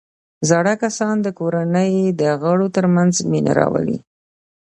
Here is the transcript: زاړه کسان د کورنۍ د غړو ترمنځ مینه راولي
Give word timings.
زاړه 0.49 0.73
کسان 0.83 1.15
د 1.21 1.27
کورنۍ 1.39 1.93
د 2.21 2.23
غړو 2.41 2.67
ترمنځ 2.75 3.13
مینه 3.31 3.51
راولي 3.59 3.97